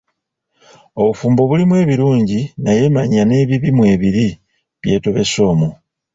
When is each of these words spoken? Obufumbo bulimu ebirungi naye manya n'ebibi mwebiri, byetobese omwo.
Obufumbo 1.01 1.41
bulimu 1.49 1.75
ebirungi 1.83 2.39
naye 2.63 2.83
manya 2.93 3.23
n'ebibi 3.25 3.69
mwebiri, 3.77 4.27
byetobese 4.81 5.37
omwo. 5.51 5.69